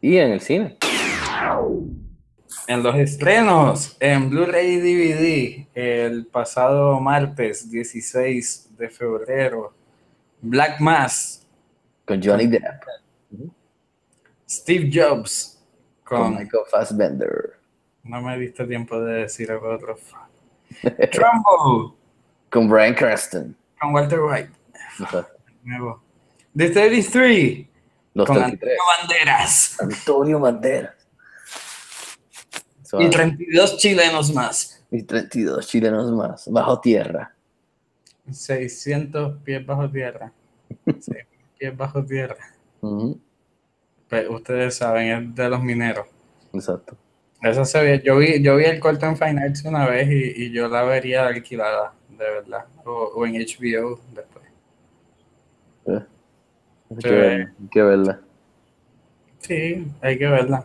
[0.00, 0.76] y en el cine.
[2.66, 9.74] En los estrenos en Blu-ray y DVD, el pasado martes 16 de febrero,
[10.40, 11.46] Black Mass,
[12.06, 12.82] Con Johnny Depp.
[14.48, 15.62] Steve Jobs,
[16.02, 17.58] Con con, Michael Fassbender.
[18.04, 19.96] no me diste tiempo de decir el otro,
[21.12, 21.96] Trumbo,
[22.50, 23.56] Con Brian Cranston.
[23.80, 24.50] con Walter White,
[25.64, 26.02] nuevo.
[26.56, 27.66] The 33,
[28.14, 28.72] Los con 33.
[28.72, 30.94] Antonio Banderas, Antonio Banderas.
[32.96, 33.10] Y va.
[33.10, 34.84] 32 chilenos más.
[34.90, 36.48] Y 32 chilenos más.
[36.48, 37.34] Bajo tierra.
[38.30, 40.32] 600 pies bajo tierra.
[40.86, 41.26] 600
[41.58, 42.36] pies bajo tierra.
[42.80, 43.18] Ujú,
[44.08, 46.06] Pues ustedes saben, es de los mineros.
[46.52, 46.96] Exacto.
[47.44, 48.02] Eso se ve.
[48.02, 50.82] Yo vi, yo vi el corto en Fine Arts una vez y, y yo la
[50.82, 52.64] vería alquilada, de verdad.
[52.84, 54.44] O, o en HBO después.
[55.86, 58.20] Eh, Hay que verla.
[59.40, 60.64] Sí, hay que verla.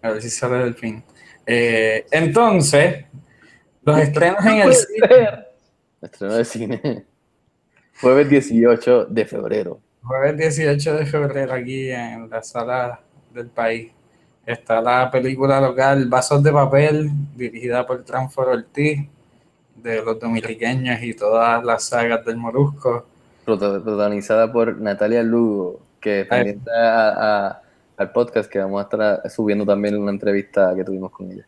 [0.00, 1.02] A ver si sale del fin.
[1.44, 3.04] Eh, entonces,
[3.82, 5.08] los estrenos en el cine.
[6.00, 7.04] Estreno de cine.
[8.00, 9.80] Jueves 18 de febrero.
[10.02, 13.00] Jueves 18 de febrero aquí en la sala
[13.34, 13.92] del país
[14.46, 19.08] está la película local Vasos de Papel, dirigida por Transfor Ortiz,
[19.76, 23.06] de los dominicanos y todas las sagas del Molusco.
[23.44, 27.62] prota- protagonizada por Natalia Lugo, que a- a-
[27.96, 31.44] al podcast que vamos a estar subiendo también una entrevista que tuvimos con ella.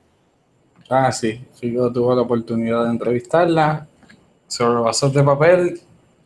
[0.90, 3.86] Ah, sí, Figo tuvo la oportunidad de entrevistarla
[4.46, 5.80] sobre Vasos de Papel.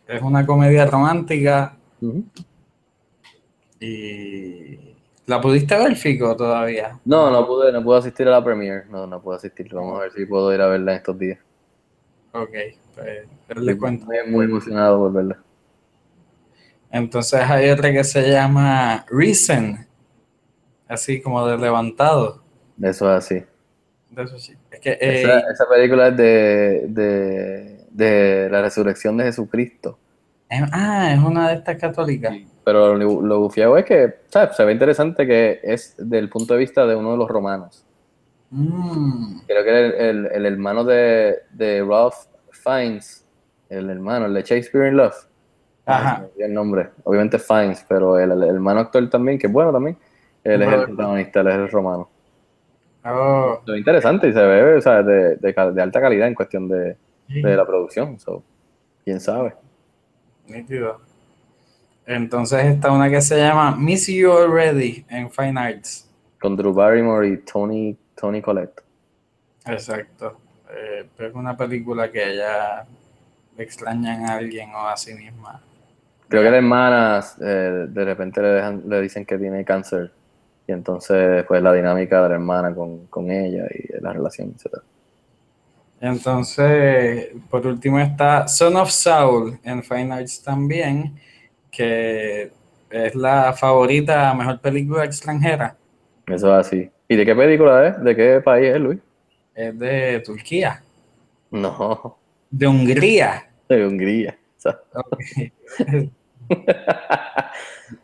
[0.07, 1.77] Es una comedia romántica
[3.81, 4.95] y
[5.29, 6.99] ¿La pudiste ver, Fico, todavía?
[7.05, 8.85] No, no pude, no pude asistir a la premiere.
[8.87, 9.73] No, no pude asistir.
[9.75, 11.38] Vamos a ver si puedo ir a verla en estos días.
[12.33, 12.55] Ok,
[12.95, 14.11] pues él le cuento.
[14.11, 15.38] Estoy muy emocionado por verla.
[16.91, 19.87] Entonces hay otra que se llama Reason,
[20.88, 22.43] así como de levantado.
[22.81, 23.45] Eso es así.
[24.11, 24.55] De eso sí.
[24.71, 29.99] Es que, eh, Esa, esa película es de, de, de la resurrección de Jesucristo.
[30.49, 32.35] es- ah, es una de estas católicas.
[32.69, 34.55] Pero lo, lo bufiado es que, ¿sabes?
[34.55, 37.83] Se ve interesante que es del punto de vista de uno de los romanos.
[38.51, 43.27] Mm, Creo que el, el, el hermano de, de Ralph Fiennes,
[43.71, 45.17] el hermano, el de Shakespeare in Love.
[45.87, 46.27] Ajá.
[46.37, 46.91] El nombre.
[47.05, 49.97] Obviamente Fiennes, pero el, el hermano actor también, que es bueno también,
[50.45, 52.11] él es el protagonista, él es el romano.
[53.03, 56.69] Oh, ve interesante y se ve, o sea, de, de, de alta calidad en cuestión
[56.69, 58.19] de, de la producción.
[58.21, 58.43] So,
[59.05, 59.55] ¿Quién sabe?
[60.47, 61.08] nítido.
[62.09, 66.09] Entonces está una que se llama Miss You Already en Fine Arts.
[66.40, 68.81] Con Drew Barrymore y Tony, Tony Collette.
[69.66, 70.40] Exacto.
[70.71, 72.87] Eh, pero es una película que ella
[73.59, 75.61] extrañan a alguien o a sí misma.
[76.29, 80.11] Creo que la hermana eh, de repente le, dejan, le dicen que tiene cáncer.
[80.66, 84.79] Y entonces, pues la dinámica de la hermana con, con ella y la relación, etc.
[86.01, 91.18] Entonces, por último está Son of Saul en Fine Arts también,
[91.79, 92.51] que
[92.91, 95.77] es la favorita mejor película extranjera.
[96.27, 96.91] Eso es así.
[97.09, 98.03] ¿Y de qué película es?
[98.03, 98.99] ¿De qué país es, Luis?
[99.55, 100.83] Es de Turquía,
[101.53, 102.19] No,
[102.51, 103.49] de Hungría.
[103.69, 104.37] de Hungría.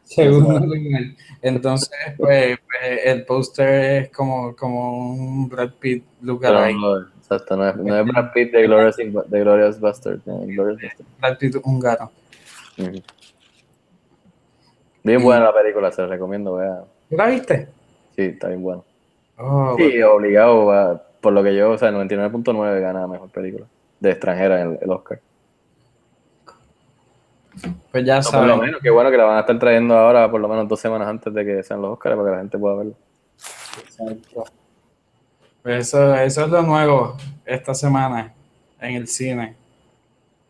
[0.05, 1.03] Segundo lugar.
[1.43, 6.77] Entonces, pues, pues, el póster es como, como un Brad Pitt lookalike.
[6.79, 10.21] no, exacto, no es, no es Brad Pitt de Glorious, de Glorious Bastard.
[10.27, 11.07] no, Glorious Bastard.
[11.21, 12.11] Brad Pitt húngaro.
[15.05, 16.83] Bien buena la película, se la recomiendo, vea.
[17.11, 17.69] ¿Tú la viste?
[18.17, 18.83] Sí, está bien buena.
[19.39, 23.67] Oh, Sí, obligado, por lo que yo, o sea, 99.9 gana mejor película
[24.01, 25.21] de extranjera en el, el Oscar.
[27.91, 28.61] pues ya No, por lo saben.
[28.61, 31.07] menos, qué bueno que la van a estar trayendo ahora, por lo menos dos semanas
[31.09, 32.95] antes de que sean los Oscars, para que la gente pueda verlo.
[33.85, 34.45] Exacto.
[35.63, 38.33] Pues eso, eso es lo nuevo esta semana
[38.81, 39.55] en el cine,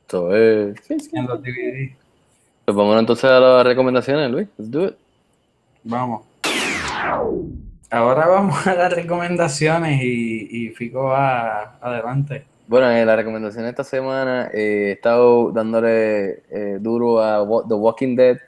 [0.08, 0.76] Eso es.
[1.12, 1.94] En los DVD.
[2.64, 4.48] Pues vámonos entonces a las recomendaciones, Luis.
[4.56, 4.94] Let's do it.
[5.84, 6.22] Vamos.
[7.90, 12.44] Ahora vamos a las recomendaciones y, y Fico va adelante.
[12.66, 17.74] Bueno, en la recomendación de esta semana eh, he estado dándole eh, duro a The
[17.74, 18.38] Walking Dead.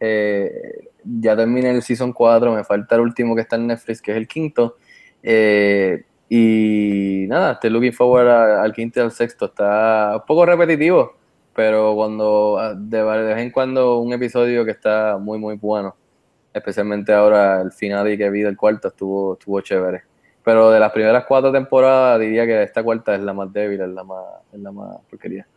[0.00, 4.12] Eh, ya terminé el Season 4, me falta el último que está en Netflix, que
[4.12, 4.76] es el quinto.
[5.22, 9.46] Eh, y nada, estoy looking forward a- al quinto y al sexto.
[9.46, 11.12] Está un poco repetitivo,
[11.58, 15.96] pero cuando ah, de, vez en cuando un episodio que está muy, muy bueno.
[16.54, 20.02] Especialmente ahora el final y que vi del cuarto estuvo, estuvo chévere.
[20.44, 23.88] Pero de las primeras cuatro temporadas diría que esta cuarta es la más débil, es
[23.88, 25.48] la más, es la más porquería.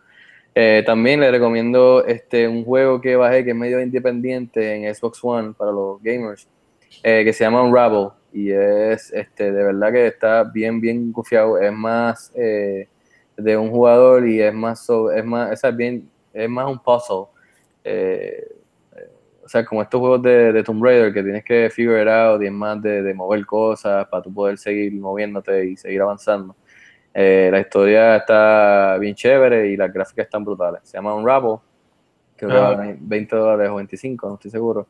[0.56, 5.20] Eh, también le recomiendo este, un juego que bajé que es medio independiente en Xbox
[5.24, 6.48] One para los gamers,
[7.04, 8.08] eh, que se llama Unravel.
[8.34, 11.60] Y es este, de verdad que está bien, bien confiado.
[11.60, 12.88] Es más eh,
[13.38, 17.26] de un jugador y es más, es más, es bien, es más un puzzle.
[17.84, 18.48] Eh,
[19.44, 22.46] o sea, como estos juegos de, de Tomb Raider que tienes que figure out y
[22.46, 26.56] es más de, de mover cosas para tú poder seguir moviéndote y seguir avanzando.
[27.14, 30.82] Eh, la historia está bien chévere y las gráficas están brutales.
[30.84, 31.58] Se llama Unravel,
[32.38, 32.72] creo que Ah.
[32.76, 34.88] vale 20 dólares o 25, no estoy seguro.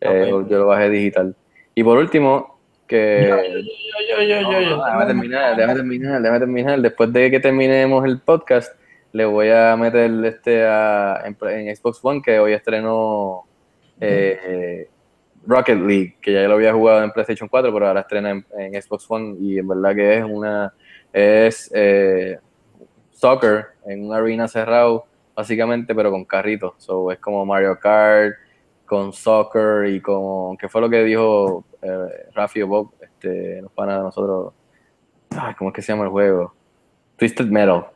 [0.00, 0.28] Eh.
[0.30, 1.34] Yo lo bajé digital.
[1.74, 2.53] Y por último,
[2.86, 3.26] que...
[3.28, 4.76] Yo, yo, yo, yo, yo.
[4.76, 6.80] No, déjame terminar, déjame terminar, déjame terminar.
[6.80, 8.74] Después de que terminemos el podcast,
[9.12, 13.44] le voy a meter este a, en, en Xbox One, que hoy estrenó
[14.00, 14.88] eh,
[15.46, 18.82] Rocket League, que ya lo había jugado en PlayStation 4, pero ahora estrena en, en
[18.82, 20.72] Xbox One y en verdad que es una
[21.14, 22.38] es eh,
[23.12, 26.74] soccer en una arena cerrado, básicamente, pero con carritos.
[26.78, 28.34] So, es como Mario Kart,
[28.86, 33.72] con soccer y con, ¿qué fue lo que dijo eh, Rafi o Bob, este, los
[33.72, 34.52] panas de nosotros?
[35.30, 36.54] Ay, ¿Cómo es que se llama el juego?
[37.16, 37.86] Twisted Metal.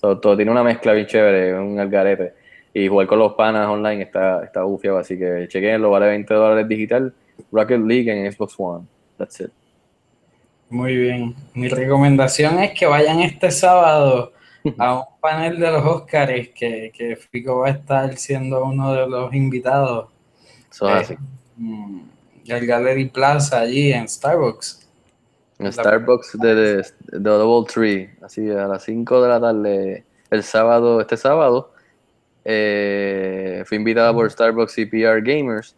[0.00, 2.34] So, todo tiene una mezcla bien chévere, un algarete.
[2.72, 6.68] Y jugar con los panas online está, está bufiado, así que chequenlo, vale 20 dólares
[6.68, 7.14] digital.
[7.50, 8.86] Rocket League en Xbox One.
[9.16, 9.50] That's it.
[10.70, 11.34] Muy bien.
[11.54, 14.32] Mi recomendación es que vayan este sábado
[14.76, 19.08] a un panel de los Óscares que, que Fico va a estar siendo uno de
[19.08, 20.08] los invitados.
[20.70, 21.16] Eso es Eh, así.
[21.56, 22.00] mm,
[22.46, 24.86] El Gallery Plaza allí en Starbucks.
[25.58, 26.76] En Starbucks de, de,
[27.12, 31.72] de Double Tree, así a las 5 de la tarde, el sábado, este sábado,
[32.44, 35.74] eh, fui invitada por Starbucks y PR Gamers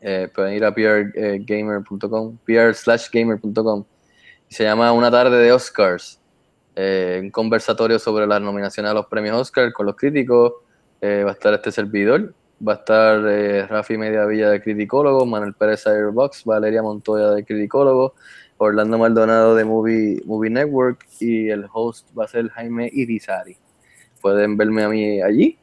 [0.00, 3.84] eh, pueden ir a prgamer.com, pr slash gamer.com.
[4.48, 6.18] Se llama Una tarde de Oscars,
[6.74, 10.54] eh, un conversatorio sobre las nominaciones a los premios Oscar con los críticos.
[11.02, 12.34] Va a estar este servidor,
[12.66, 18.14] va a estar eh, Rafi Mediavilla de criticólogo, Manuel Pérez Airbox, Valeria Montoya de criticólogo,
[18.58, 23.56] Orlando Maldonado de Movie, Movie Network y el host va a ser Jaime Irizarry.
[24.20, 25.58] Pueden verme a mí allí,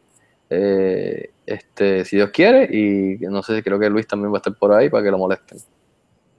[0.50, 4.56] eh, este, si Dios quiere, y no sé, creo que Luis también va a estar
[4.56, 5.60] por ahí para que lo molesten.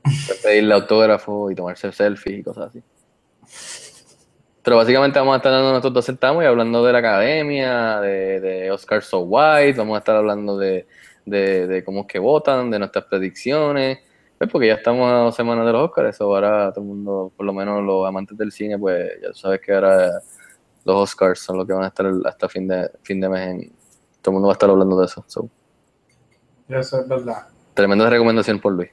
[0.03, 2.83] Para pedirle autógrafo y tomarse selfies y cosas así.
[4.69, 8.39] Pero básicamente vamos a estar dando nosotros dos centavos y hablando de la academia, de,
[8.39, 10.87] de Oscar So White, vamos a estar hablando de,
[11.25, 14.01] de, de cómo es que votan, de nuestras predicciones,
[14.37, 17.33] pues porque ya estamos a dos semanas de los Oscars, eso ahora todo el mundo,
[17.35, 20.21] por lo menos los amantes del cine, pues ya sabes que ahora
[20.85, 23.73] los Oscars son los que van a estar hasta fin de, fin de mes, en-
[24.21, 25.25] todo el mundo va a estar hablando de eso.
[25.29, 25.49] so,
[26.69, 27.47] Eso es verdad.
[27.73, 28.91] Tremenda recomendación por Luis.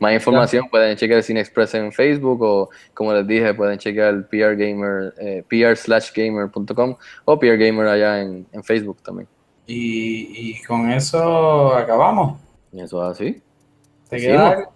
[0.00, 4.54] Más información pueden chequear Cine Express en Facebook o como les dije pueden chequear PR
[4.56, 9.28] Gamer, eh, pr slash gamer.com o PR Gamer allá en, en Facebook también.
[9.66, 12.38] Y, y con eso acabamos.
[12.72, 13.42] Y eso es así.
[14.08, 14.68] ¿Te queda.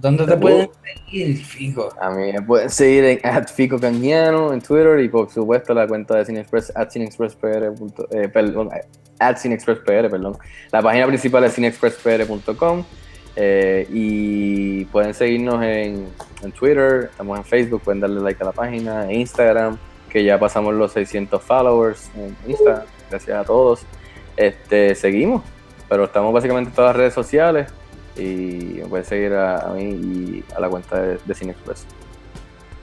[0.00, 0.40] ¿Dónde te Uh.
[0.40, 0.70] pueden
[1.06, 1.88] seguir, fijo?
[2.00, 6.16] A mí me pueden seguir en at Fico en Twitter y por supuesto la cuenta
[6.16, 7.72] de Cine Express at cinexpresspr.
[8.10, 8.84] eh, perdón, eh,
[9.18, 10.38] at cinexpresspr, perdón.
[10.70, 12.84] La página principal es cinexpresspr.com
[13.36, 16.08] eh, y pueden seguirnos en,
[16.42, 19.78] en Twitter, estamos en Facebook, pueden darle like a la página, en Instagram,
[20.10, 23.80] que ya pasamos los 600 followers en Instagram, gracias a todos.
[24.36, 25.42] Este, seguimos,
[25.88, 27.72] pero estamos básicamente en todas las redes sociales
[28.16, 31.86] y me pueden seguir a, a mí y a la cuenta de, de Cine Express.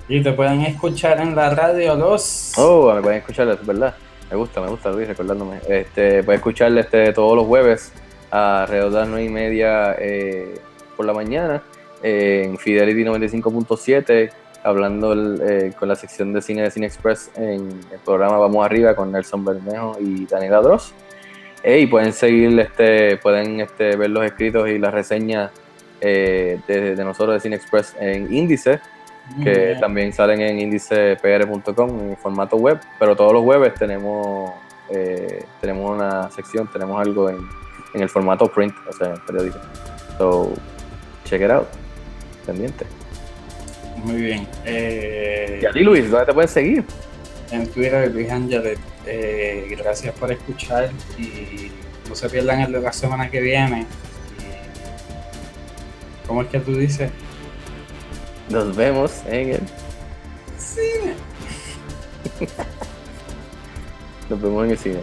[0.08, 2.54] Y te pueden escuchar en la radio los...
[2.58, 3.95] Oh, me pueden escuchar, es verdad.
[4.32, 5.60] Me gusta, me gusta Luis, recordándome.
[5.68, 7.93] Este, pueden escuchar este, todos los jueves
[8.32, 10.55] alrededor de las 9 y media eh,
[10.95, 11.63] por la mañana
[12.03, 14.32] eh, en Fidelity 95.7,
[14.63, 18.65] hablando el, eh, con la sección de cine de Cine Express en el programa Vamos
[18.65, 20.93] Arriba con Nelson Bermejo y Daniela Dross.
[21.63, 25.51] Eh, y pueden seguir, este, pueden este, ver los escritos y las reseñas
[25.99, 28.80] eh, de, de nosotros de Cine Express en Índice,
[29.43, 29.80] que Bien.
[29.80, 34.51] también salen en índicepr.com en formato web, pero todos los jueves tenemos
[34.89, 37.47] eh, tenemos una sección, tenemos algo en,
[37.94, 39.60] en el formato print, o sea, en el periódico.
[40.18, 40.54] So,
[41.26, 41.68] check it out,
[42.46, 42.86] pendiente.
[43.98, 44.48] Muy bien.
[44.66, 46.86] Eh, Y a ti, Luis, ¿dónde te pueden seguir?
[47.52, 48.78] en Twitter, Luis Ángeles,
[49.08, 51.72] eh, gracias por escuchar y
[52.08, 53.88] no se pierdan el de la semana que viene.
[56.28, 57.10] ¿Cómo es que tú dices?
[58.50, 59.62] Nos vemos en el.
[60.60, 61.14] Cine.
[64.30, 65.00] Nos vemos en el cine.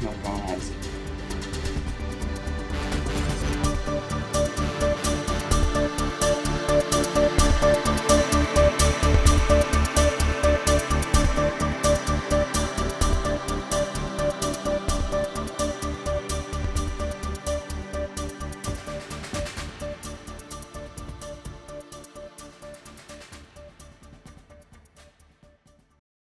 [0.00, 0.58] Nos vamos a ver.